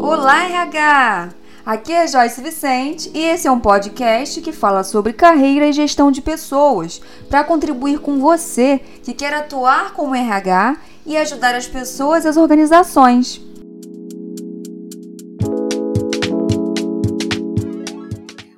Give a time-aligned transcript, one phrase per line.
[0.00, 1.28] Olá, RH!
[1.64, 6.10] Aqui é Joyce Vicente e esse é um podcast que fala sobre carreira e gestão
[6.10, 10.76] de pessoas para contribuir com você que quer atuar como RH
[11.06, 13.40] e ajudar as pessoas e as organizações.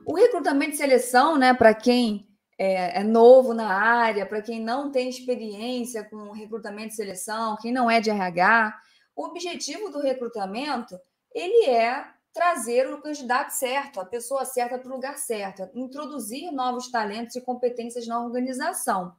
[0.06, 2.26] O recrutamento e seleção, né, para quem
[2.58, 7.72] é, é, novo na área, para quem não tem experiência com recrutamento e seleção, quem
[7.72, 8.74] não é de RH,
[9.14, 10.98] o objetivo do recrutamento
[11.34, 16.90] ele é trazer o candidato certo, a pessoa certa para o lugar certo, introduzir novos
[16.90, 19.14] talentos e competências na organização.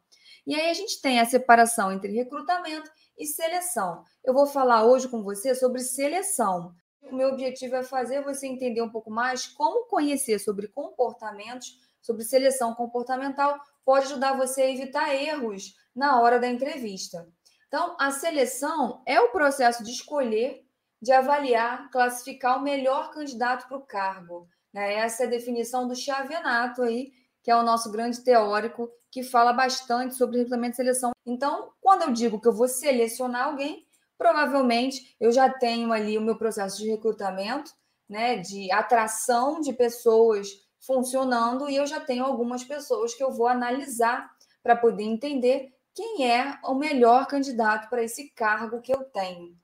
[0.46, 4.04] E aí a gente tem a separação entre recrutamento e seleção.
[4.24, 6.74] Eu vou falar hoje com você sobre seleção.
[7.02, 12.24] O meu objetivo é fazer você entender um pouco mais como conhecer sobre comportamentos, sobre
[12.24, 17.28] seleção comportamental, pode ajudar você a evitar erros na hora da entrevista.
[17.72, 20.62] Então, a seleção é o processo de escolher
[21.02, 24.46] de avaliar, classificar o melhor candidato para o cargo.
[24.74, 24.96] Né?
[24.96, 29.54] Essa é a definição do Chavenato aí, que é o nosso grande teórico, que fala
[29.54, 31.12] bastante sobre recrutamento e seleção.
[31.26, 36.22] Então, quando eu digo que eu vou selecionar alguém, provavelmente eu já tenho ali o
[36.22, 37.72] meu processo de recrutamento,
[38.08, 40.50] né, de atração de pessoas
[40.82, 44.30] funcionando e eu já tenho algumas pessoas que eu vou analisar
[44.62, 49.56] para poder entender quem é o melhor candidato para esse cargo que eu tenho.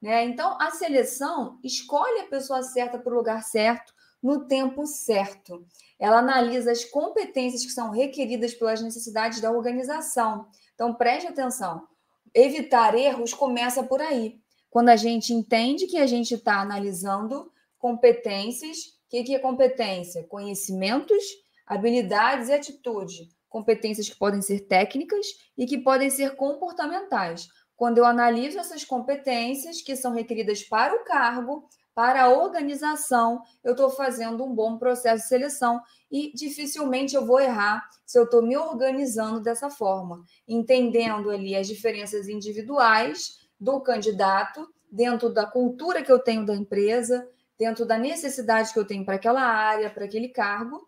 [0.00, 0.24] Né?
[0.24, 5.64] Então, a seleção escolhe a pessoa certa para o lugar certo, no tempo certo.
[5.98, 10.48] Ela analisa as competências que são requeridas pelas necessidades da organização.
[10.74, 11.86] Então, preste atenção.
[12.34, 14.38] Evitar erros começa por aí.
[14.68, 20.24] Quando a gente entende que a gente está analisando competências, o que, que é competência?
[20.24, 21.24] Conhecimentos,
[21.66, 23.28] habilidades e atitude.
[23.56, 25.26] Competências que podem ser técnicas
[25.56, 31.04] e que podem ser comportamentais quando eu analiso essas competências que são requeridas para o
[31.04, 37.24] cargo, para a organização, eu estou fazendo um bom processo de seleção e dificilmente eu
[37.24, 43.80] vou errar se eu estou me organizando dessa forma, entendendo ali as diferenças individuais do
[43.80, 47.26] candidato, dentro da cultura que eu tenho da empresa,
[47.58, 50.86] dentro da necessidade que eu tenho para aquela área, para aquele cargo.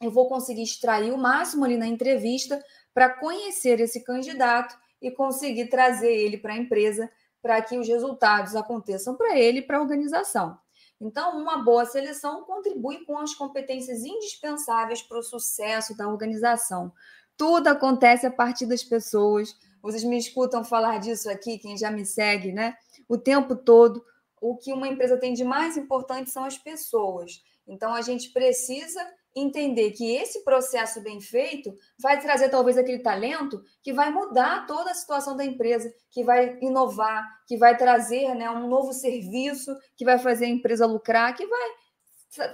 [0.00, 2.62] Eu vou conseguir extrair o máximo ali na entrevista
[2.94, 7.10] para conhecer esse candidato e conseguir trazer ele para a empresa
[7.42, 10.58] para que os resultados aconteçam para ele e para a organização.
[11.00, 16.92] Então, uma boa seleção contribui com as competências indispensáveis para o sucesso da organização.
[17.36, 19.56] Tudo acontece a partir das pessoas.
[19.80, 22.76] Vocês me escutam falar disso aqui, quem já me segue, né?
[23.08, 24.04] O tempo todo.
[24.42, 27.42] O que uma empresa tem de mais importante são as pessoas.
[27.66, 29.00] Então, a gente precisa
[29.34, 34.90] entender que esse processo bem feito vai trazer talvez aquele talento que vai mudar toda
[34.90, 40.04] a situação da empresa, que vai inovar, que vai trazer né, um novo serviço, que
[40.04, 41.70] vai fazer a empresa lucrar, que vai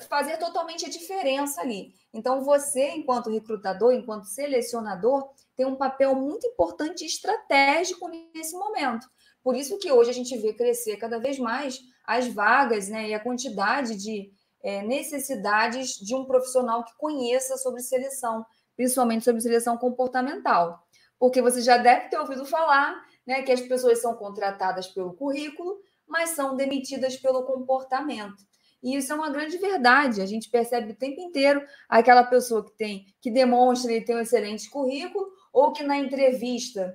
[0.08, 1.94] fazer totalmente a diferença ali.
[2.12, 9.06] Então, você, enquanto recrutador, enquanto selecionador, tem um papel muito importante e estratégico nesse momento.
[9.42, 13.14] Por isso que hoje a gente vê crescer cada vez mais as vagas né, e
[13.14, 14.32] a quantidade de
[14.66, 18.44] é, necessidades de um profissional que conheça sobre seleção,
[18.76, 20.82] principalmente sobre seleção comportamental.
[21.20, 25.78] Porque você já deve ter ouvido falar né, que as pessoas são contratadas pelo currículo,
[26.04, 28.42] mas são demitidas pelo comportamento.
[28.82, 30.20] E isso é uma grande verdade.
[30.20, 34.20] A gente percebe o tempo inteiro aquela pessoa que tem, que demonstra que tem um
[34.20, 36.92] excelente currículo, ou que na entrevista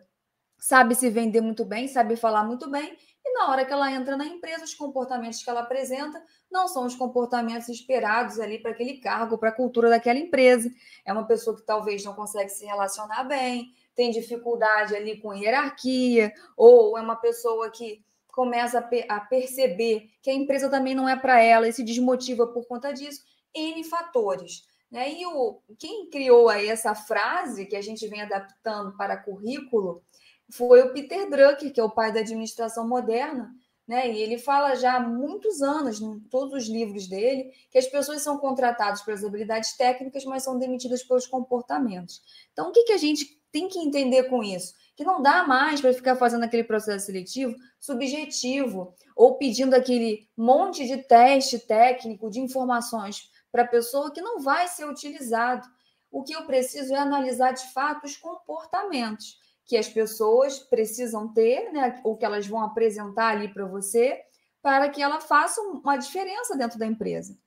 [0.60, 4.18] sabe se vender muito bem, sabe falar muito bem, e na hora que ela entra
[4.18, 8.98] na empresa, os comportamentos que ela apresenta não são os comportamentos esperados ali para aquele
[8.98, 10.70] cargo, para a cultura daquela empresa.
[11.06, 16.34] É uma pessoa que talvez não consegue se relacionar bem, tem dificuldade ali com hierarquia,
[16.58, 21.08] ou é uma pessoa que começa a, per a perceber que a empresa também não
[21.08, 23.24] é para ela e se desmotiva por conta disso.
[23.54, 24.64] N fatores.
[24.90, 25.14] Né?
[25.14, 30.04] E o, quem criou aí essa frase que a gente vem adaptando para currículo
[30.52, 33.54] foi o Peter Drucker, que é o pai da administração moderna,
[33.88, 34.10] né?
[34.10, 38.22] E ele fala já há muitos anos, em todos os livros dele, que as pessoas
[38.22, 42.22] são contratadas pelas habilidades técnicas, mas são demitidas pelos comportamentos.
[42.54, 44.74] Então, o que, que a gente tem que entender com isso?
[44.96, 50.88] Que não dá mais para ficar fazendo aquele processo seletivo subjetivo ou pedindo aquele monte
[50.88, 55.68] de teste técnico, de informações para a pessoa que não vai ser utilizado.
[56.10, 61.72] O que eu preciso é analisar de fato os comportamentos que as pessoas precisam ter,
[61.72, 64.20] né, ou que elas vão apresentar ali para você,
[64.62, 67.38] para que ela faça uma diferença dentro da empresa.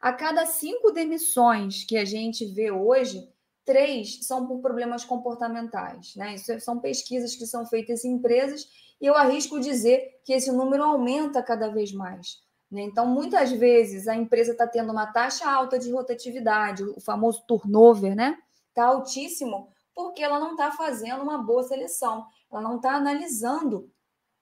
[0.00, 3.26] A cada cinco demissões que a gente vê hoje,
[3.64, 6.14] três são por problemas comportamentais.
[6.16, 6.34] Né?
[6.34, 8.68] Isso é, são pesquisas que são feitas em empresas
[9.00, 12.42] e eu arrisco dizer que esse número aumenta cada vez mais.
[12.70, 12.82] Né?
[12.82, 18.14] Então, muitas vezes, a empresa está tendo uma taxa alta de rotatividade, o famoso turnover,
[18.14, 18.36] né?
[18.68, 23.90] Está altíssimo, porque ela não está fazendo uma boa seleção, ela não está analisando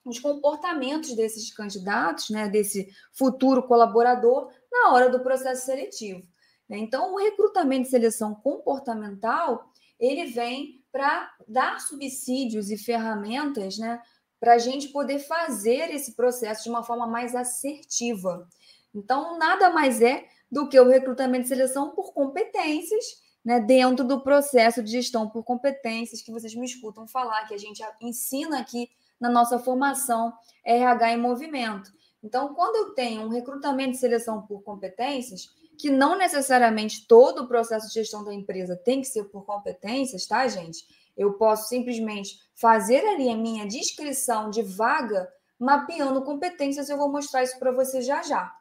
[0.05, 6.27] os comportamentos desses candidatos, né, desse futuro colaborador, na hora do processo seletivo.
[6.69, 6.79] Né?
[6.79, 9.71] Então, o recrutamento e seleção comportamental
[10.01, 14.03] ele vem para dar subsídios e ferramentas né,
[14.41, 18.49] para a gente poder fazer esse processo de uma forma mais assertiva.
[18.93, 24.23] Então, nada mais é do que o recrutamento e seleção por competências, né, dentro do
[24.23, 28.89] processo de gestão por competências que vocês me escutam falar, que a gente ensina aqui
[29.21, 30.33] na nossa formação
[30.65, 31.93] RH em movimento.
[32.23, 37.49] Então, quando eu tenho um recrutamento e seleção por competências, que não necessariamente todo o
[37.49, 40.87] processo de gestão da empresa tem que ser por competências, tá, gente?
[41.17, 45.29] Eu posso simplesmente fazer ali a minha descrição de vaga
[45.59, 48.53] mapeando competências, eu vou mostrar isso para você já já.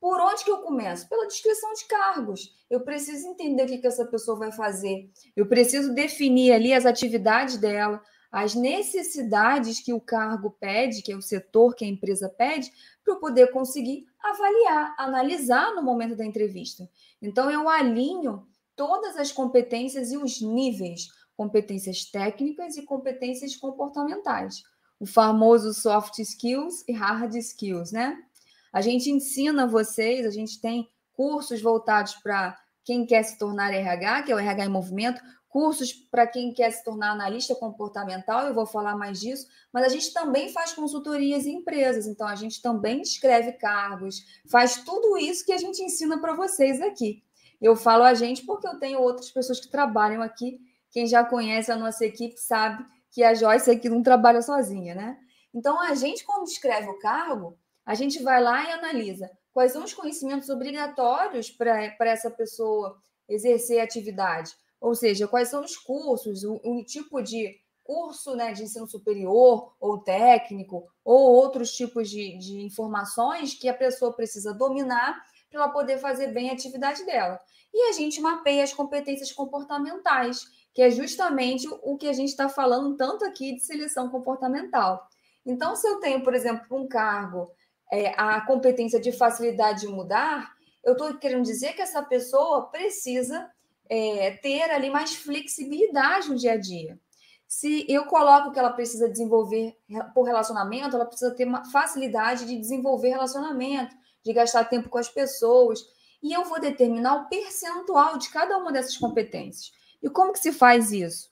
[0.00, 1.08] Por onde que eu começo?
[1.08, 2.54] Pela descrição de cargos.
[2.70, 5.10] Eu preciso entender o que, que essa pessoa vai fazer.
[5.34, 8.00] Eu preciso definir ali as atividades dela,
[8.30, 12.70] as necessidades que o cargo pede, que é o setor que a empresa pede,
[13.02, 16.88] para eu poder conseguir avaliar, analisar no momento da entrevista.
[17.20, 18.46] Então, eu alinho
[18.76, 24.62] todas as competências e os níveis, competências técnicas e competências comportamentais.
[25.00, 28.20] O famoso soft skills e hard skills, né?
[28.72, 34.22] A gente ensina vocês, a gente tem cursos voltados para quem quer se tornar RH,
[34.22, 38.54] que é o RH em movimento, cursos para quem quer se tornar analista comportamental, eu
[38.54, 42.62] vou falar mais disso, mas a gente também faz consultorias em empresas, então a gente
[42.62, 47.22] também escreve cargos, faz tudo isso que a gente ensina para vocês aqui.
[47.60, 50.60] Eu falo a gente porque eu tenho outras pessoas que trabalham aqui.
[50.90, 55.18] Quem já conhece a nossa equipe sabe que a Joyce aqui não trabalha sozinha, né?
[55.52, 57.58] Então a gente, quando escreve o cargo,
[57.88, 62.96] a gente vai lá e analisa quais são os conhecimentos obrigatórios para essa pessoa
[63.28, 68.52] exercer a atividade ou seja, quais são os cursos, o, o tipo de curso né,
[68.52, 74.52] de ensino superior ou técnico, ou outros tipos de, de informações que a pessoa precisa
[74.52, 75.20] dominar
[75.50, 77.40] para ela poder fazer bem a atividade dela.
[77.72, 82.48] E a gente mapeia as competências comportamentais, que é justamente o que a gente está
[82.48, 85.08] falando tanto aqui de seleção comportamental.
[85.44, 87.50] Então, se eu tenho, por exemplo, um cargo,
[87.90, 90.52] é, a competência de facilidade de mudar,
[90.84, 93.50] eu estou querendo dizer que essa pessoa precisa
[93.88, 96.98] é, ter ali mais flexibilidade no dia a dia.
[97.46, 99.74] Se eu coloco que ela precisa desenvolver
[100.14, 105.08] por relacionamento, ela precisa ter uma facilidade de desenvolver relacionamento, de gastar tempo com as
[105.08, 105.80] pessoas.
[106.22, 109.72] E eu vou determinar o percentual de cada uma dessas competências.
[110.02, 111.30] E como que se faz isso?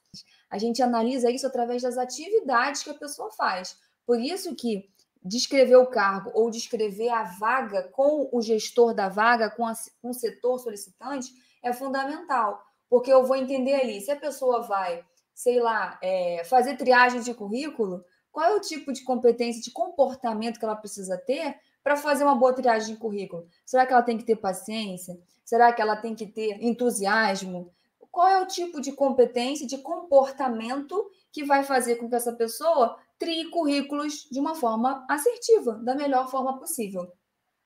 [0.49, 3.77] A gente analisa isso através das atividades que a pessoa faz.
[4.07, 4.89] Por isso que
[5.27, 10.11] descrever o cargo ou descrever a vaga com o gestor da vaga, com, a, com
[10.11, 11.33] o setor solicitante,
[11.63, 16.77] é fundamental, porque eu vou entender ali se a pessoa vai, sei lá, é, fazer
[16.77, 21.59] triagem de currículo, qual é o tipo de competência, de comportamento que ela precisa ter
[21.83, 23.47] para fazer uma boa triagem de currículo?
[23.65, 25.19] Será que ela tem que ter paciência?
[25.45, 27.73] Será que ela tem que ter entusiasmo?
[28.11, 32.99] Qual é o tipo de competência, de comportamento que vai fazer com que essa pessoa
[33.19, 37.11] trie currículos de uma forma assertiva, da melhor forma possível?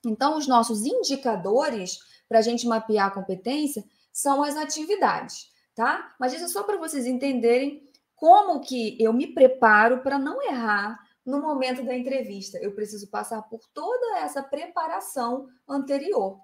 [0.04, 1.98] Então, os nossos indicadores
[2.28, 6.14] para a gente mapear a competência são as atividades, tá?
[6.18, 7.82] Mas isso é só para vocês entenderem
[8.14, 12.58] como que eu me preparo para não errar no momento da entrevista.
[12.58, 16.38] Eu preciso passar por toda essa preparação anterior.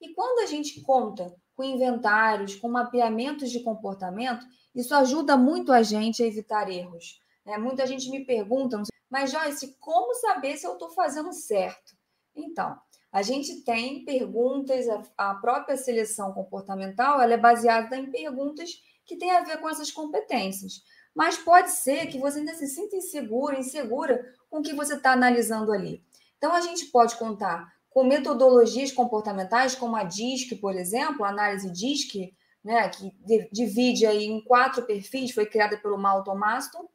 [0.00, 5.82] E quando a gente conta com inventários, com mapeamentos de comportamento, isso ajuda muito a
[5.82, 7.21] gente a evitar erros.
[7.44, 7.58] Né?
[7.58, 11.94] Muita gente me pergunta, mas Joyce, como saber se eu estou fazendo certo?
[12.34, 12.76] Então,
[13.12, 14.86] a gente tem perguntas,
[15.18, 18.70] a, própria seleção comportamental ela é baseada em perguntas
[19.04, 20.82] que têm a ver com essas competências.
[21.14, 25.12] Mas pode ser que você ainda se sinta insegura, insegura com o que você está
[25.12, 26.02] analisando ali.
[26.38, 31.70] Então, a gente pode contar com metodologias comportamentais, como a DISC, por exemplo, a análise
[31.70, 32.34] DISC,
[32.64, 33.12] né, que
[33.52, 36.88] divide aí em quatro perfis, foi criada pelo Malton Maston,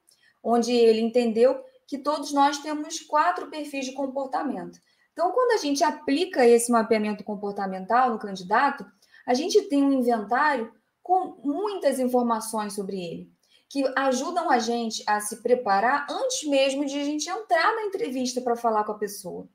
[0.47, 4.79] onde ele entendeu que todos nós temos quatro perfis de comportamento.
[5.11, 8.85] Então, quando a gente aplica esse mapeamento comportamental no candidato,
[9.25, 10.71] a gente tem um inventário
[11.03, 13.31] com muitas informações sobre ele,
[13.69, 18.39] que ajudam a gente a se preparar antes mesmo de a gente entrar na entrevista
[18.39, 19.49] para falar com a pessoa.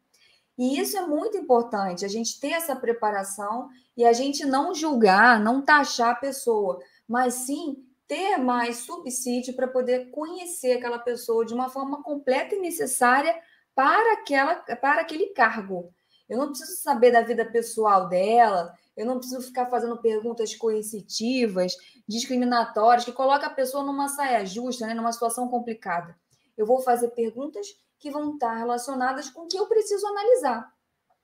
[0.59, 5.41] E isso é muito importante, a gente ter essa preparação e a gente não julgar,
[5.41, 11.55] não taxar a pessoa, mas sim ter mais subsídio para poder conhecer aquela pessoa de
[11.55, 13.35] uma forma completa e necessária
[13.75, 15.91] para, aquela, para aquele cargo.
[16.29, 21.75] Eu não preciso saber da vida pessoal dela, eu não preciso ficar fazendo perguntas coercitivas,
[22.07, 26.15] discriminatórias, que coloca a pessoa numa saia justa, né, numa situação complicada.
[26.55, 27.67] Eu vou fazer perguntas
[27.99, 30.71] que vão estar relacionadas com o que eu preciso analisar.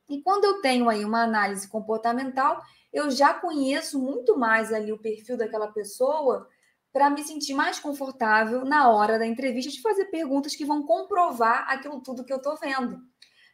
[0.08, 4.98] E quando eu tenho aí uma análise comportamental, eu já conheço muito mais ali o
[4.98, 6.48] perfil daquela pessoa
[6.92, 11.66] para me sentir mais confortável na hora da entrevista de fazer perguntas que vão comprovar
[11.70, 12.98] aquilo tudo que eu estou vendo.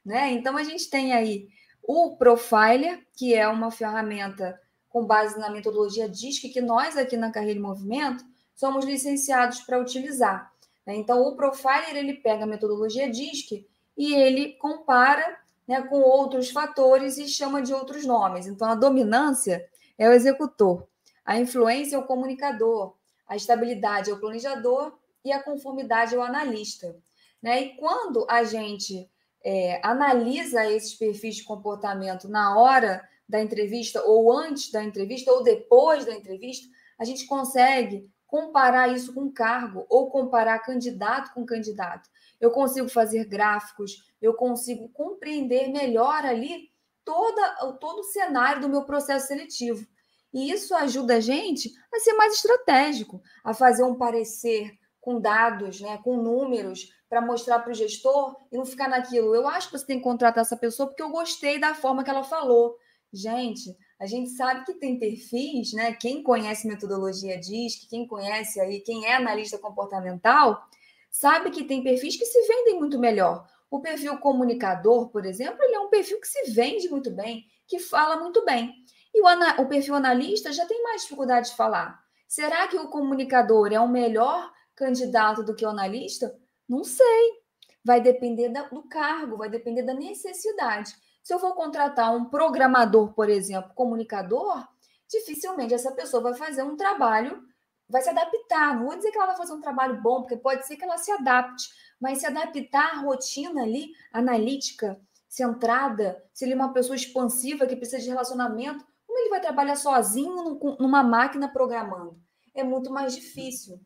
[0.05, 0.33] Né?
[0.33, 1.49] Então, a gente tem aí
[1.83, 7.33] o Profiler, que é uma ferramenta com base na metodologia DISC, que nós aqui na
[7.33, 8.25] Carreira em Movimento
[8.55, 10.53] somos licenciados para utilizar.
[10.87, 10.95] Né?
[10.97, 17.19] Então, o Profiler ele pega a metodologia DISC e ele compara né, com outros fatores
[17.19, 18.47] e chama de outros nomes.
[18.47, 19.67] Então, a dominância
[19.99, 20.87] é o executor,
[21.25, 22.95] a influência é o comunicador,
[23.27, 26.97] a estabilidade é o planejador e a conformidade é o analista.
[27.43, 27.63] Né?
[27.63, 29.11] E quando a gente
[29.45, 35.43] é, analisa esses perfis de comportamento na hora da entrevista, ou antes da entrevista, ou
[35.43, 42.11] depois da entrevista, a gente consegue comparar isso com cargo, ou comparar candidato com candidato.
[42.41, 46.71] Eu consigo fazer gráficos, eu consigo compreender melhor ali
[47.05, 49.87] toda, todo o cenário do meu processo seletivo.
[50.35, 55.81] E isso ajuda a gente a ser mais estratégico, a fazer um parecer com dados,
[55.81, 59.33] né, com números, para mostrar para o gestor e não ficar naquilo.
[59.35, 62.11] Eu acho que você tem que contratar essa pessoa porque eu gostei da forma que
[62.11, 62.77] ela falou.
[63.13, 65.93] Gente, a gente sabe que tem perfis, né?
[65.93, 70.61] Quem conhece metodologia diz que quem conhece aí, quem é analista comportamental,
[71.09, 73.47] sabe que tem perfis que se vendem muito melhor.
[73.71, 77.79] O perfil comunicador, por exemplo, ele é um perfil que se vende muito bem, que
[77.79, 78.84] fala muito bem.
[79.15, 82.03] E o, o perfil analista já tem mais dificuldade de falar.
[82.27, 86.37] Será que o comunicador é o melhor candidato do que o analista?
[86.69, 87.45] Não sei.
[87.85, 90.97] Vai depender da, do cargo, vai depender da necessidade.
[91.23, 94.67] Se eu for contratar um programador, por exemplo, comunicador,
[95.09, 97.41] dificilmente essa pessoa vai fazer um trabalho,
[97.89, 98.75] vai se adaptar.
[98.75, 100.99] Não vou dizer que ela vai fazer um trabalho bom, porque pode ser que ela
[100.99, 101.69] se adapte,
[102.01, 107.77] mas se adaptar à rotina ali, analítica, centrada, se ele é uma pessoa expansiva que
[107.77, 112.19] precisa de relacionamento, como ele vai trabalhar sozinho numa máquina programando?
[112.53, 113.81] É muito mais difícil.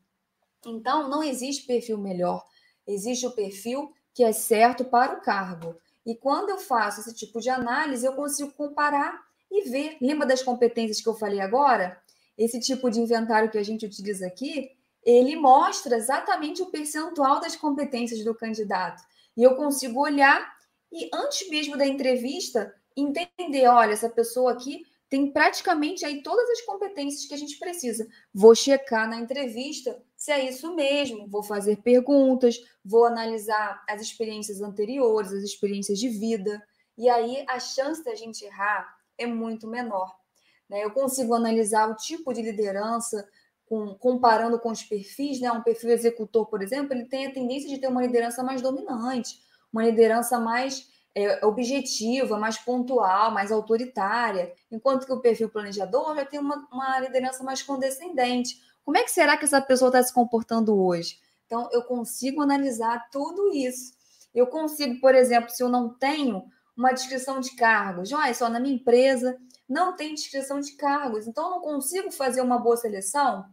[0.64, 2.42] Então, não existe perfil melhor.
[2.86, 5.76] Existe o perfil que é certo para o cargo.
[6.06, 9.98] E quando eu faço esse tipo de análise, eu consigo comparar e ver.
[10.00, 12.00] Lembra das competências que eu falei agora?
[12.36, 14.70] Esse tipo de inventário que a gente utiliza aqui,
[15.04, 19.02] ele mostra exatamente o percentual das competências do candidato.
[19.36, 20.56] E eu consigo olhar
[20.90, 26.60] e, antes mesmo da entrevista, entender: olha, essa pessoa aqui tem praticamente aí todas as
[26.62, 28.06] competências que a gente precisa.
[28.32, 34.60] Vou checar na entrevista se é isso mesmo, vou fazer perguntas, vou analisar as experiências
[34.60, 36.60] anteriores, as experiências de vida,
[36.96, 40.12] e aí a chance da gente errar é muito menor.
[40.68, 40.84] Né?
[40.84, 43.28] Eu consigo analisar o tipo de liderança,
[43.64, 45.52] com, comparando com os perfis, né?
[45.52, 49.38] um perfil executor, por exemplo, ele tem a tendência de ter uma liderança mais dominante,
[49.72, 50.88] uma liderança mais
[51.18, 57.00] é, objetiva, mais pontual, mais autoritária, enquanto que o perfil planejador já tem uma, uma
[57.00, 58.62] liderança mais condescendente.
[58.84, 61.18] Como é que será que essa pessoa está se comportando hoje?
[61.44, 63.94] Então, eu consigo analisar tudo isso.
[64.32, 66.44] Eu consigo, por exemplo, se eu não tenho
[66.76, 69.36] uma descrição de cargos, olha só, na minha empresa
[69.68, 73.44] não tem descrição de cargos, então eu não consigo fazer uma boa seleção?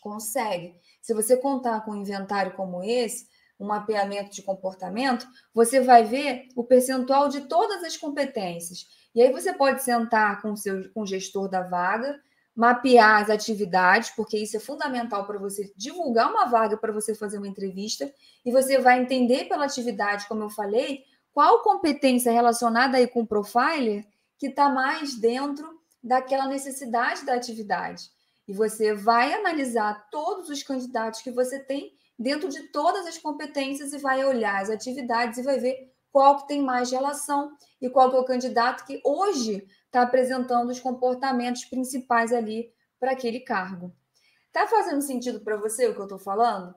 [0.00, 0.74] Consegue.
[1.00, 6.48] Se você contar com um inventário como esse, um mapeamento de comportamento, você vai ver
[6.54, 8.86] o percentual de todas as competências.
[9.14, 12.20] E aí você pode sentar com, seu, com o gestor da vaga,
[12.54, 17.38] mapear as atividades, porque isso é fundamental para você divulgar uma vaga para você fazer
[17.38, 18.10] uma entrevista,
[18.44, 23.26] e você vai entender pela atividade, como eu falei, qual competência relacionada aí com o
[23.26, 24.06] profiler
[24.38, 28.10] que está mais dentro daquela necessidade da atividade.
[28.48, 33.92] E você vai analisar todos os candidatos que você tem dentro de todas as competências
[33.92, 38.10] e vai olhar as atividades e vai ver qual que tem mais relação e qual
[38.10, 43.94] que é o candidato que hoje está apresentando os comportamentos principais ali para aquele cargo.
[44.50, 46.74] Tá fazendo sentido para você o que eu estou falando?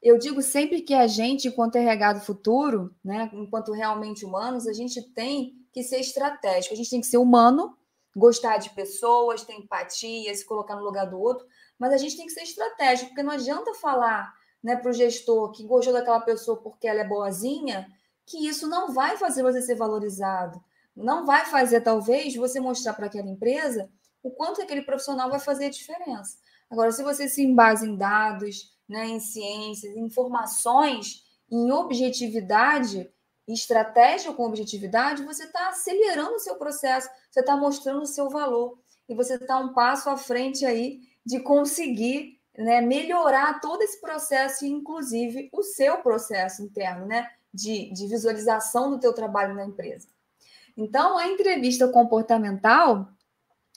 [0.00, 4.72] Eu digo sempre que a gente, enquanto RH do futuro, né, enquanto realmente humanos, a
[4.72, 7.76] gente tem que ser estratégico, a gente tem que ser humano,
[8.14, 11.46] gostar de pessoas, ter empatia, se colocar no lugar do outro,
[11.78, 15.50] mas a gente tem que ser estratégico, porque não adianta falar né, para o gestor
[15.52, 17.86] que gostou daquela pessoa porque ela é boazinha,
[18.24, 20.62] que isso não vai fazer você ser valorizado.
[20.94, 23.90] Não vai fazer, talvez, você mostrar para aquela empresa
[24.22, 26.36] o quanto aquele profissional vai fazer a diferença.
[26.70, 33.10] Agora, se você se embasa em dados, né, em ciências, em informações, em objetividade,
[33.48, 38.78] estratégia com objetividade, você está acelerando o seu processo, você está mostrando o seu valor
[39.08, 44.66] e você está um passo à frente aí de conseguir né, melhorar todo esse processo,
[44.66, 50.08] inclusive o seu processo interno, né, de, de visualização do teu trabalho na empresa.
[50.76, 53.08] Então, a entrevista comportamental,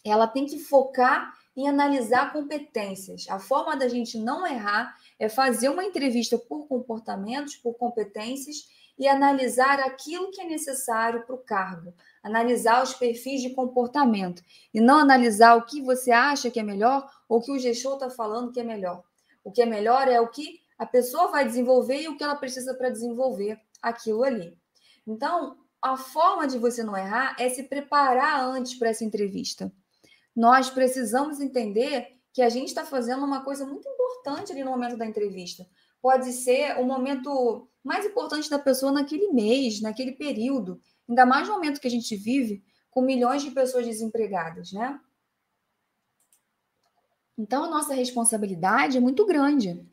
[0.04, 3.26] ela tem que focar em analisar competências.
[3.30, 9.08] A forma da gente não errar é fazer uma entrevista por comportamentos, por competências e
[9.08, 14.42] analisar aquilo que é necessário para o cargo, analisar os perfis de comportamento
[14.74, 17.94] e não analisar o que você acha que é melhor ou o que o gestor
[17.96, 19.04] está falando que é melhor.
[19.44, 22.36] O que é melhor é o que a pessoa vai desenvolver e o que ela
[22.36, 24.58] precisa para desenvolver aquilo ali.
[25.06, 29.72] Então, a forma de você não errar é se preparar antes para essa entrevista.
[30.36, 34.98] Nós precisamos entender que a gente está fazendo uma coisa muito importante ali no momento
[34.98, 35.66] da entrevista.
[36.06, 40.80] Pode ser o momento mais importante da pessoa naquele mês, naquele período.
[41.10, 45.02] Ainda mais no momento que a gente vive com milhões de pessoas desempregadas, né?
[47.36, 49.84] Então, a nossa responsabilidade é muito grande.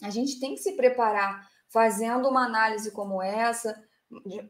[0.00, 3.78] A gente tem que se preparar fazendo uma análise como essa,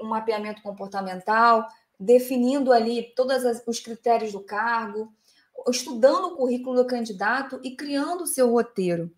[0.00, 1.66] um mapeamento comportamental,
[1.99, 5.12] definindo ali todos os critérios do cargo,
[5.68, 9.12] estudando o currículo do candidato e criando o seu roteiro.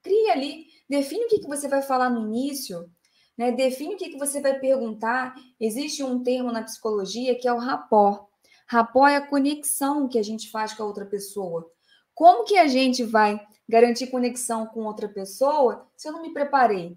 [0.00, 2.90] Crie ali, define o que, que você vai falar no início,
[3.36, 3.52] né?
[3.52, 5.34] define o que, que você vai perguntar.
[5.60, 8.26] Existe um termo na psicologia que é o rapport.
[8.66, 11.70] Rapport é a conexão que a gente faz com a outra pessoa.
[12.14, 16.96] Como que a gente vai garantir conexão com outra pessoa se eu não me preparei?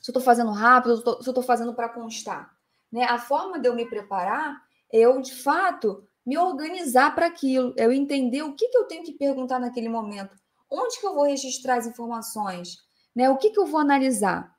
[0.00, 2.50] Se eu estou fazendo rápido, se eu estou fazendo para constar.
[2.92, 3.04] Né?
[3.04, 7.92] A forma de eu me preparar é eu, de fato, me organizar para aquilo, eu
[7.92, 10.36] entender o que, que eu tenho que perguntar naquele momento,
[10.70, 12.78] onde que eu vou registrar as informações,
[13.16, 13.30] né?
[13.30, 14.54] O que, que eu vou analisar,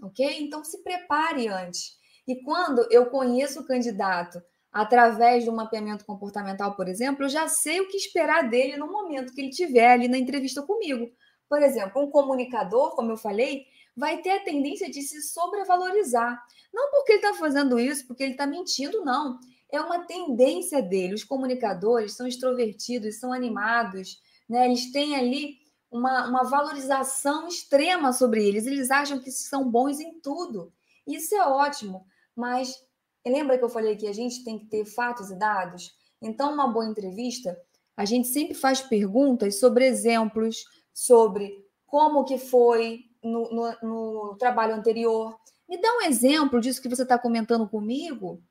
[0.00, 0.38] ok?
[0.40, 1.98] Então se prepare antes.
[2.26, 4.40] E quando eu conheço o candidato
[4.72, 9.34] através do mapeamento comportamental, por exemplo, eu já sei o que esperar dele no momento
[9.34, 11.10] que ele estiver ali na entrevista comigo.
[11.48, 16.40] Por exemplo, um comunicador, como eu falei, vai ter a tendência de se sobrevalorizar.
[16.72, 19.38] Não porque ele está fazendo isso, porque ele está mentindo, não
[19.72, 21.14] é uma tendência dele.
[21.14, 24.66] Os comunicadores são extrovertidos, são animados, né?
[24.66, 25.56] eles têm ali
[25.92, 30.72] uma, uma valorização extrema sobre eles, eles acham que são bons em tudo.
[31.06, 32.82] Isso é ótimo, mas
[33.24, 35.94] lembra que eu falei que a gente tem que ter fatos e dados?
[36.20, 37.60] Então, uma boa entrevista,
[37.96, 44.74] a gente sempre faz perguntas sobre exemplos, sobre como que foi no, no, no trabalho
[44.74, 45.38] anterior.
[45.68, 48.42] Me dá um exemplo disso que você está comentando comigo.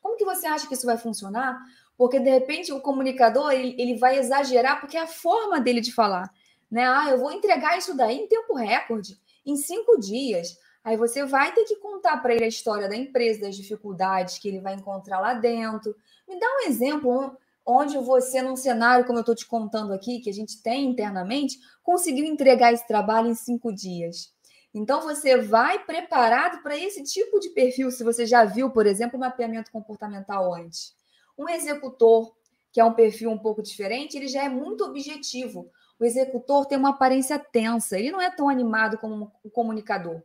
[0.00, 1.60] Como que você acha que isso vai funcionar?
[1.96, 5.92] Porque de repente o comunicador ele, ele vai exagerar porque é a forma dele de
[5.92, 6.32] falar,
[6.72, 6.86] né?
[6.86, 10.58] Ah, eu vou entregar isso daí em tempo recorde, em cinco dias.
[10.82, 14.48] Aí você vai ter que contar para ele a história da empresa, das dificuldades que
[14.48, 15.94] ele vai encontrar lá dentro.
[16.26, 20.30] Me dá um exemplo onde você, num cenário como eu estou te contando aqui, que
[20.30, 24.32] a gente tem internamente, conseguiu entregar esse trabalho em cinco dias.
[24.74, 29.18] Então, você vai preparado para esse tipo de perfil, se você já viu, por exemplo,
[29.18, 30.94] o mapeamento comportamental antes.
[31.38, 32.32] Um executor,
[32.72, 35.70] que é um perfil um pouco diferente, ele já é muito objetivo.
[36.02, 40.20] O executor tem uma aparência tensa, ele não é tão animado como o comunicador.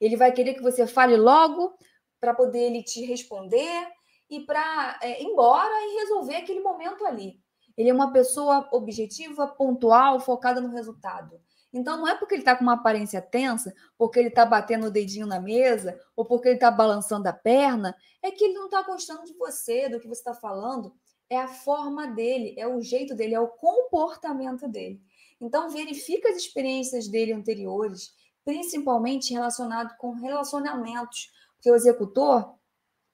[0.00, 1.72] Ele vai querer que você fale logo
[2.20, 3.86] para poder ele te responder
[4.28, 7.38] e para é, ir embora e resolver aquele momento ali.
[7.76, 11.40] Ele é uma pessoa objetiva, pontual, focada no resultado.
[11.72, 14.90] Então, não é porque ele está com uma aparência tensa, porque ele está batendo o
[14.90, 18.82] dedinho na mesa, ou porque ele está balançando a perna, é que ele não está
[18.82, 20.92] gostando de você, do que você está falando.
[21.28, 25.00] É a forma dele, é o jeito dele, é o comportamento dele.
[25.40, 28.12] Então, verifica as experiências dele anteriores,
[28.44, 32.54] principalmente relacionado com relacionamentos, porque o executor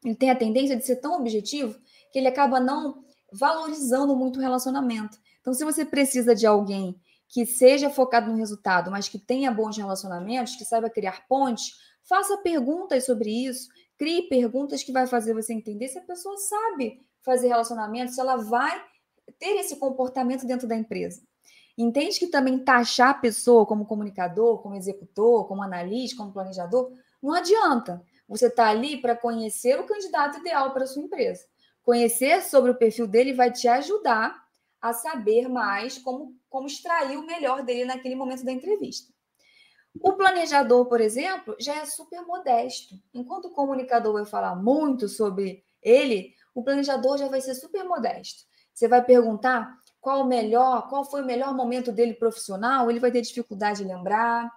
[0.04, 1.78] ele tem a tendência de ser tão objetivo
[2.12, 5.18] que ele acaba não valorizando muito o relacionamento.
[5.40, 9.76] Então, se você precisa de alguém que seja focado no resultado, mas que tenha bons
[9.76, 11.72] relacionamentos, que saiba criar pontes,
[12.04, 17.04] faça perguntas sobre isso, crie perguntas que vai fazer você entender se a pessoa sabe
[17.22, 18.80] fazer relacionamentos, se ela vai
[19.38, 21.20] ter esse comportamento dentro da empresa.
[21.76, 27.34] Entende que também taxar a pessoa como comunicador, como executor, como analista, como planejador, não
[27.34, 28.02] adianta.
[28.28, 31.44] Você está ali para conhecer o candidato ideal para a sua empresa.
[31.82, 34.42] Conhecer sobre o perfil dele vai te ajudar
[34.80, 39.12] a saber mais como, como extrair o melhor dele naquele momento da entrevista.
[40.02, 42.94] O planejador, por exemplo, já é super modesto.
[43.14, 48.44] Enquanto o comunicador vai falar muito sobre ele, o planejador já vai ser super modesto.
[48.74, 53.10] Você vai perguntar qual o melhor, qual foi o melhor momento dele profissional, ele vai
[53.10, 54.48] ter dificuldade de lembrar.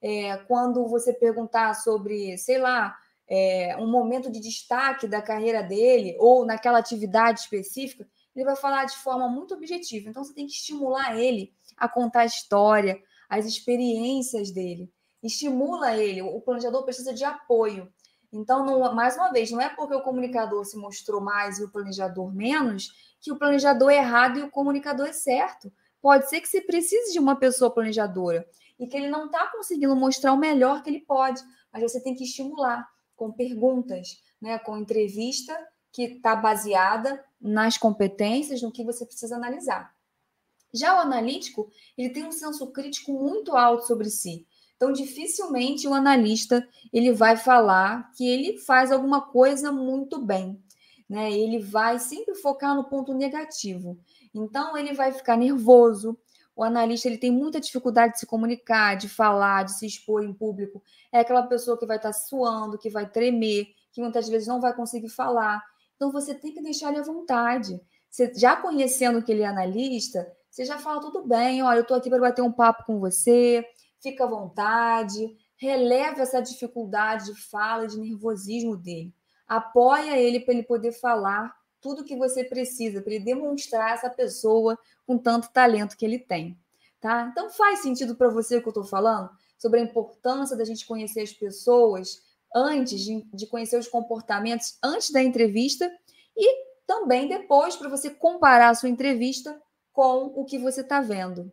[0.00, 2.96] É, quando você perguntar sobre, sei lá,
[3.28, 8.86] é, um momento de destaque da carreira dele ou naquela atividade específica, ele vai falar
[8.86, 10.08] de forma muito objetiva.
[10.08, 14.90] Então, você tem que estimular ele a contar a história, as experiências dele.
[15.22, 16.22] Estimula ele.
[16.22, 17.92] O planejador precisa de apoio.
[18.36, 21.70] Então, não, mais uma vez, não é porque o comunicador se mostrou mais e o
[21.70, 25.72] planejador menos que o planejador é errado e o comunicador é certo.
[26.00, 28.46] Pode ser que você precise de uma pessoa planejadora
[28.78, 31.40] e que ele não está conseguindo mostrar o melhor que ele pode,
[31.72, 35.56] mas você tem que estimular com perguntas, né, com entrevista
[35.92, 39.94] que está baseada nas competências, no que você precisa analisar.
[40.72, 44.44] Já o analítico, ele tem um senso crítico muito alto sobre si.
[44.76, 50.60] Então, dificilmente o analista ele vai falar que ele faz alguma coisa muito bem.
[51.08, 51.32] Né?
[51.32, 53.98] Ele vai sempre focar no ponto negativo.
[54.34, 56.18] Então, ele vai ficar nervoso.
[56.56, 60.32] O analista ele tem muita dificuldade de se comunicar, de falar, de se expor em
[60.32, 60.82] público.
[61.12, 64.74] É aquela pessoa que vai estar suando, que vai tremer, que muitas vezes não vai
[64.74, 65.62] conseguir falar.
[65.96, 67.80] Então, você tem que deixar ele à vontade.
[68.10, 71.96] Você, já conhecendo que ele é analista, você já fala tudo bem, olha, eu estou
[71.96, 73.66] aqui para bater um papo com você,
[74.04, 79.14] fica à vontade, releve essa dificuldade de fala de nervosismo dele.
[79.48, 84.10] Apoia ele para ele poder falar tudo o que você precisa, para ele demonstrar essa
[84.10, 86.56] pessoa com tanto talento que ele tem.
[87.00, 87.28] Tá?
[87.32, 90.86] Então faz sentido para você o que eu estou falando sobre a importância da gente
[90.86, 92.22] conhecer as pessoas
[92.54, 95.90] antes de, de conhecer os comportamentos antes da entrevista
[96.36, 99.60] e também depois para você comparar a sua entrevista
[99.92, 101.50] com o que você está vendo.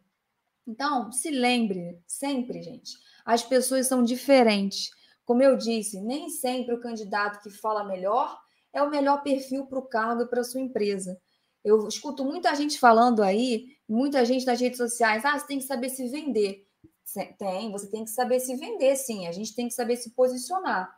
[0.67, 2.91] Então, se lembre sempre, gente,
[3.25, 4.89] as pessoas são diferentes.
[5.25, 8.39] Como eu disse, nem sempre o candidato que fala melhor
[8.73, 11.19] é o melhor perfil para o cargo e para a sua empresa.
[11.63, 15.65] Eu escuto muita gente falando aí, muita gente nas redes sociais, ah, você tem que
[15.65, 16.65] saber se vender.
[17.37, 19.27] Tem, você tem que saber se vender, sim.
[19.27, 20.89] A gente tem que saber se posicionar.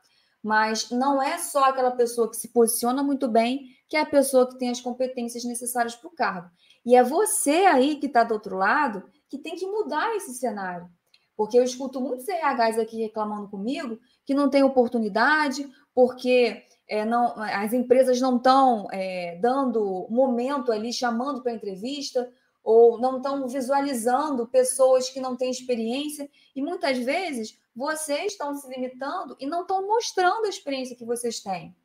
[0.41, 4.49] Mas não é só aquela pessoa que se posiciona muito bem que é a pessoa
[4.49, 6.49] que tem as competências necessárias para o cargo.
[6.83, 10.87] E é você aí que está do outro lado que tem que mudar esse cenário.
[11.35, 17.33] Porque eu escuto muitos RHs aqui reclamando comigo que não tem oportunidade, porque é, não,
[17.41, 22.31] as empresas não estão é, dando momento ali, chamando para entrevista,
[22.63, 28.69] ou não estão visualizando pessoas que não têm experiência, e muitas vezes vocês estão se
[28.69, 31.75] limitando e não estão mostrando a experiência que vocês têm.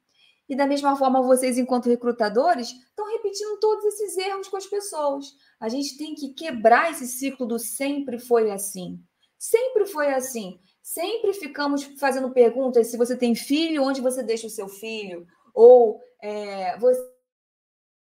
[0.48, 5.26] E da mesma forma, vocês, enquanto recrutadores, estão repetindo todos esses erros com as pessoas.
[5.60, 8.98] A gente tem que quebrar esse ciclo do sempre foi assim.
[9.38, 10.58] Sempre foi assim.
[10.82, 15.26] Sempre ficamos fazendo perguntas se você tem filho, onde você deixa o seu filho?
[15.52, 16.98] Ou é, você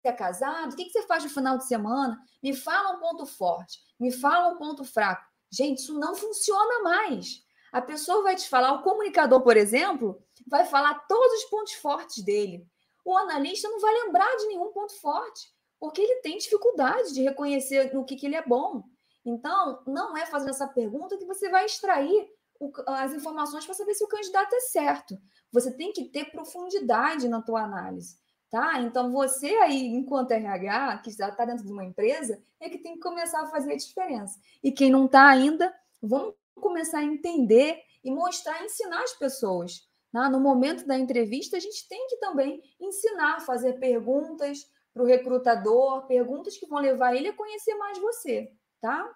[0.04, 0.74] é casado?
[0.74, 2.18] O que você faz no final de semana?
[2.44, 5.28] Me fala um ponto forte, me fala um ponto fraco.
[5.52, 7.44] Gente, isso não funciona mais.
[7.72, 12.24] A pessoa vai te falar, o comunicador, por exemplo, vai falar todos os pontos fortes
[12.24, 12.66] dele.
[13.06, 15.48] O analista não vai lembrar de nenhum ponto forte,
[15.80, 18.84] porque ele tem dificuldade de reconhecer no que, que ele é bom.
[19.26, 22.30] Então, não é fazendo essa pergunta que você vai extrair
[22.60, 25.18] o, as informações para saber se o candidato é certo.
[25.52, 28.18] Você tem que ter profundidade na tua análise.
[28.50, 28.82] Tá?
[28.82, 32.96] Então, você aí, enquanto RH, que já está dentro de uma empresa, é que tem
[32.96, 34.40] que começar a fazer a diferença.
[34.64, 39.88] E quem não está ainda, vamos começar a entender e mostrar, ensinar as pessoas.
[40.14, 40.28] Né?
[40.30, 46.08] No momento da entrevista, a gente tem que também ensinar, fazer perguntas para o recrutador,
[46.08, 49.10] perguntas que vão levar ele a conhecer mais você, tá?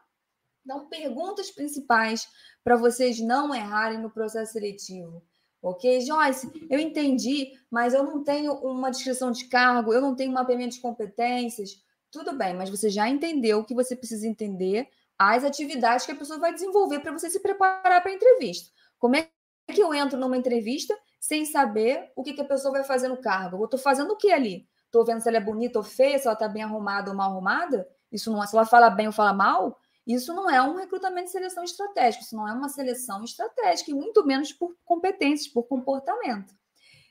[0.64, 2.28] Então, perguntas principais
[2.64, 5.22] para vocês não errarem no processo seletivo.
[5.62, 10.32] Ok, Joyce, eu entendi, mas eu não tenho uma descrição de cargo, eu não tenho
[10.32, 11.82] mapeamento de competências.
[12.12, 16.16] Tudo bem, mas você já entendeu o que você precisa entender, as atividades que a
[16.16, 18.72] pessoa vai desenvolver para você se preparar para a entrevista.
[18.98, 19.30] Como é
[19.74, 23.22] que eu entro numa entrevista sem saber o que, que a pessoa vai fazer no
[23.22, 23.58] cargo?
[23.58, 24.68] Eu estou fazendo o que ali?
[24.86, 27.32] Estou vendo se ela é bonita ou feia, se ela está bem arrumada ou mal
[27.32, 27.88] arrumada?
[28.12, 29.80] Isso não é, se ela fala bem ou fala mal?
[30.06, 33.94] Isso não é um recrutamento de seleção estratégico, isso não é uma seleção estratégica, e
[33.94, 36.54] muito menos por competências, por comportamento.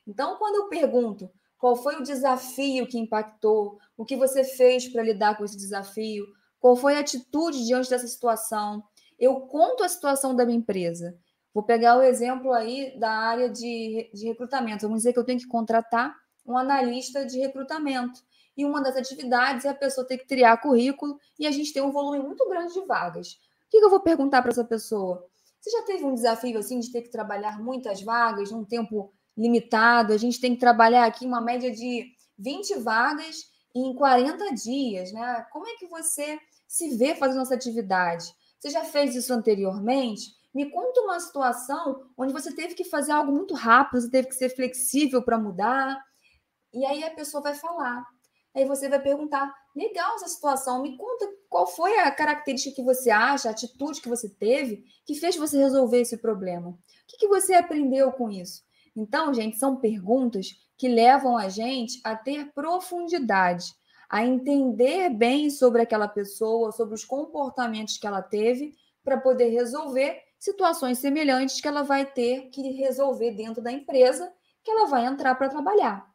[0.07, 5.03] Então, quando eu pergunto qual foi o desafio que impactou, o que você fez para
[5.03, 6.27] lidar com esse desafio,
[6.63, 8.85] qual foi a atitude diante dessa situação,
[9.19, 11.19] eu conto a situação da minha empresa.
[11.53, 14.83] Vou pegar o exemplo aí da área de, de recrutamento.
[14.83, 18.21] Vamos dizer que eu tenho que contratar um analista de recrutamento.
[18.57, 21.83] E uma das atividades é a pessoa ter que criar currículo e a gente tem
[21.83, 23.33] um volume muito grande de vagas.
[23.67, 25.27] O que eu vou perguntar para essa pessoa?
[25.61, 30.13] Você já teve um desafio assim de ter que trabalhar muitas vagas num tempo limitado?
[30.13, 32.07] A gente tem que trabalhar aqui uma média de
[32.39, 35.45] 20 vagas em 40 dias, né?
[35.51, 36.39] Como é que você
[36.73, 38.25] se vê fazendo essa atividade?
[38.59, 40.33] Você já fez isso anteriormente?
[40.55, 44.35] Me conta uma situação onde você teve que fazer algo muito rápido, você teve que
[44.35, 46.03] ser flexível para mudar.
[46.73, 48.03] E aí a pessoa vai falar.
[48.57, 53.11] Aí você vai perguntar: legal essa situação, me conta qual foi a característica que você
[53.11, 56.71] acha, a atitude que você teve que fez você resolver esse problema.
[56.71, 58.63] O que, que você aprendeu com isso?
[58.97, 63.67] Então, gente, são perguntas que levam a gente a ter profundidade,
[64.13, 70.21] a entender bem sobre aquela pessoa, sobre os comportamentos que ela teve, para poder resolver
[70.39, 74.31] situações semelhantes que ela vai ter que resolver dentro da empresa
[74.63, 76.07] que ela vai entrar para trabalhar,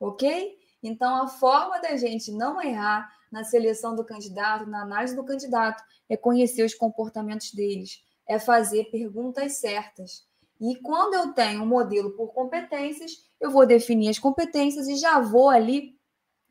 [0.00, 0.56] ok?
[0.82, 5.84] Então, a forma da gente não errar na seleção do candidato, na análise do candidato,
[6.08, 10.26] é conhecer os comportamentos deles, é fazer perguntas certas.
[10.58, 15.20] E quando eu tenho um modelo por competências, eu vou definir as competências e já
[15.20, 16.00] vou ali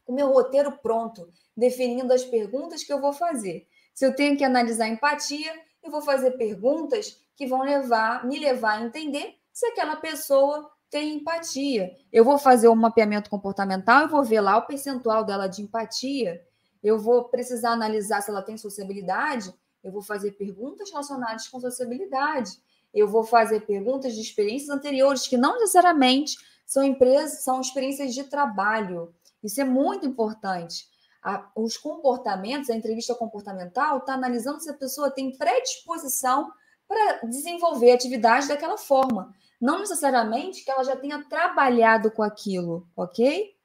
[0.05, 3.67] com meu roteiro pronto, definindo as perguntas que eu vou fazer.
[3.93, 8.79] Se eu tenho que analisar empatia, eu vou fazer perguntas que vão levar, me levar
[8.79, 11.91] a entender se aquela pessoa tem empatia.
[12.11, 16.41] Eu vou fazer um mapeamento comportamental e vou ver lá o percentual dela de empatia.
[16.83, 19.53] Eu vou precisar analisar se ela tem sociabilidade.
[19.83, 22.51] Eu vou fazer perguntas relacionadas com sociabilidade.
[22.93, 26.35] Eu vou fazer perguntas de experiências anteriores que não necessariamente
[26.65, 29.13] são empresas, são experiências de trabalho.
[29.43, 30.85] Isso é muito importante.
[31.23, 36.51] A, os comportamentos, a entrevista comportamental está analisando se a pessoa tem predisposição
[36.87, 39.33] para desenvolver atividade daquela forma.
[39.59, 43.55] Não necessariamente que ela já tenha trabalhado com aquilo, ok?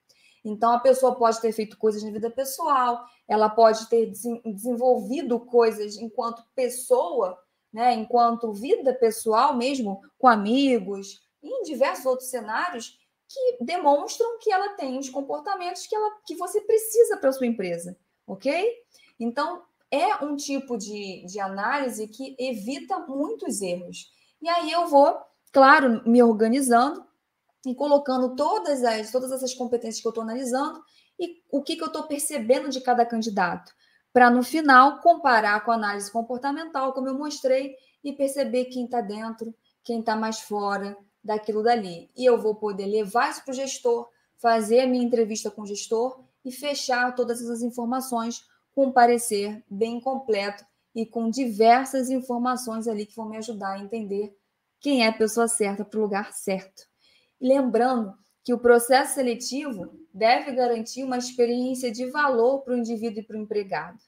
[0.45, 4.13] Então, a pessoa pode ter feito coisas na vida pessoal, ela pode ter
[4.45, 7.37] desenvolvido coisas enquanto pessoa,
[7.73, 12.97] né, enquanto vida pessoal mesmo, com amigos, e em diversos outros cenários
[13.29, 17.97] que demonstram que ela tem os comportamentos que, ela, que você precisa para sua empresa,
[18.27, 18.73] ok?
[19.19, 24.11] Então, é um tipo de, de análise que evita muitos erros.
[24.41, 25.19] E aí eu vou,
[25.53, 27.05] claro, me organizando
[27.65, 30.81] e colocando todas as todas essas competências que eu estou analisando
[31.19, 33.73] e o que, que eu estou percebendo de cada candidato,
[34.13, 39.01] para no final comparar com a análise comportamental, como eu mostrei, e perceber quem está
[39.01, 42.11] dentro, quem está mais fora daquilo dali.
[42.17, 44.09] E eu vou poder levar isso para o gestor,
[44.39, 49.65] fazer a minha entrevista com o gestor e fechar todas essas informações com um parecer
[49.69, 54.35] bem completo e com diversas informações ali que vão me ajudar a entender
[54.81, 56.83] quem é a pessoa certa para o lugar certo.
[57.41, 63.27] Lembrando que o processo seletivo deve garantir uma experiência de valor para o indivíduo e
[63.27, 63.99] para o empregado,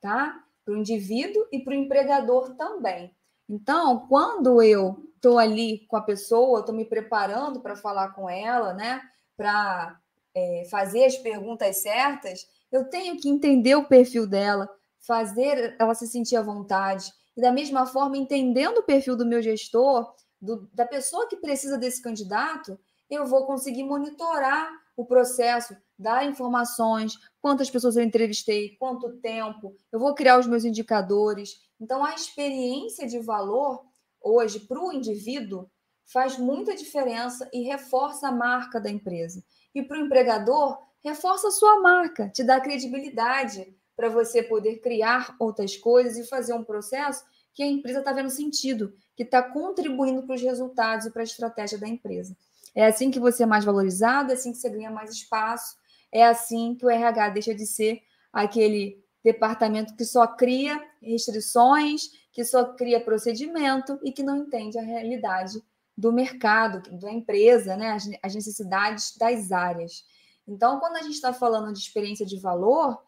[0.00, 0.42] tá?
[0.64, 3.12] Para o indivíduo e para o empregador também.
[3.48, 8.72] Então, quando eu estou ali com a pessoa, estou me preparando para falar com ela,
[8.72, 9.02] né?
[9.36, 10.00] Para
[10.34, 14.68] é, fazer as perguntas certas, eu tenho que entender o perfil dela,
[15.00, 17.12] fazer ela se sentir à vontade.
[17.36, 21.76] E da mesma forma, entendendo o perfil do meu gestor, do, da pessoa que precisa
[21.76, 22.78] desse candidato,
[23.10, 29.98] eu vou conseguir monitorar o processo, dar informações, quantas pessoas eu entrevistei, quanto tempo, eu
[29.98, 31.60] vou criar os meus indicadores.
[31.80, 33.87] Então, a experiência de valor
[34.22, 35.70] hoje para o indivíduo
[36.04, 39.44] faz muita diferença e reforça a marca da empresa.
[39.74, 45.34] E para o empregador, reforça a sua marca, te dá credibilidade para você poder criar
[45.38, 50.22] outras coisas e fazer um processo que a empresa está vendo sentido, que está contribuindo
[50.22, 52.36] para os resultados e para a estratégia da empresa.
[52.74, 55.76] É assim que você é mais valorizado, é assim que você ganha mais espaço,
[56.12, 58.00] é assim que o RH deixa de ser
[58.32, 64.82] aquele departamento que só cria restrições, que só cria procedimento e que não entende a
[64.82, 65.62] realidade
[65.96, 67.96] do mercado, da empresa, né?
[68.22, 70.04] as necessidades das áreas.
[70.46, 73.02] Então, quando a gente está falando de experiência de valor,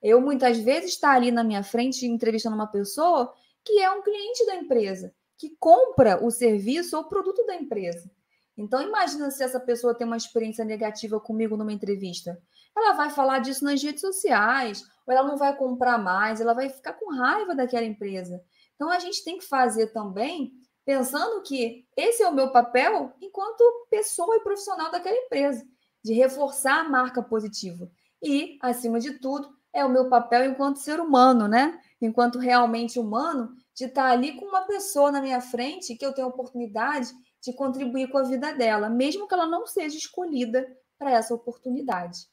[0.00, 4.02] eu muitas vezes estar tá ali na minha frente entrevistando uma pessoa que é um
[4.02, 8.08] cliente da empresa, que compra o serviço ou produto da empresa.
[8.56, 12.40] Então, imagina se essa pessoa tem uma experiência negativa comigo numa entrevista.
[12.76, 16.68] Ela vai falar disso nas redes sociais, ou ela não vai comprar mais, ela vai
[16.68, 18.42] ficar com raiva daquela empresa.
[18.74, 20.52] Então, a gente tem que fazer também
[20.84, 25.66] pensando que esse é o meu papel enquanto pessoa e profissional daquela empresa
[26.04, 27.90] de reforçar a marca positiva.
[28.22, 31.80] E, acima de tudo, é o meu papel enquanto ser humano, né?
[32.00, 36.28] Enquanto realmente humano, de estar ali com uma pessoa na minha frente que eu tenho
[36.28, 37.12] a oportunidade
[37.42, 40.66] de contribuir com a vida dela, mesmo que ela não seja escolhida
[40.98, 42.26] para essa oportunidade.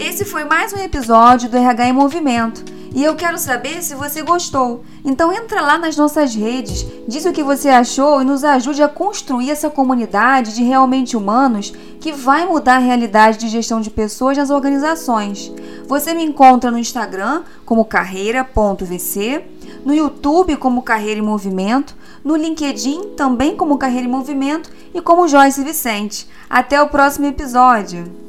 [0.00, 4.22] Esse foi mais um episódio do RH em Movimento E eu quero saber se você
[4.22, 4.82] gostou.
[5.04, 8.88] Então entra lá nas nossas redes, diz o que você achou e nos ajude a
[8.88, 14.38] construir essa comunidade de realmente humanos que vai mudar a realidade de gestão de pessoas
[14.38, 15.52] nas organizações.
[15.86, 19.44] Você me encontra no Instagram como carreira.vc,
[19.84, 21.94] no YouTube como Carreira em Movimento,
[22.26, 26.26] no LinkedIn também como Carreira em Movimento e como Joyce Vicente.
[26.50, 28.25] Até o próximo episódio!